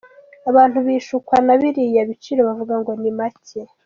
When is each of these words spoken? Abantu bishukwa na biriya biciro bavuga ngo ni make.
Abantu 0.49 0.77
bishukwa 0.87 1.35
na 1.45 1.55
biriya 1.59 2.01
biciro 2.09 2.41
bavuga 2.47 2.73
ngo 2.81 2.91
ni 3.01 3.11
make. 3.17 3.61